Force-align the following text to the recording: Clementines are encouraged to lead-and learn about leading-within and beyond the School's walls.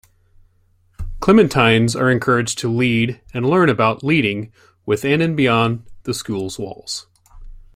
Clementines 1.19 1.95
are 1.95 2.09
encouraged 2.09 2.57
to 2.57 2.67
lead-and 2.73 3.45
learn 3.45 3.69
about 3.69 4.03
leading-within 4.03 5.21
and 5.21 5.37
beyond 5.37 5.83
the 6.05 6.13
School's 6.15 6.57
walls. 6.57 7.05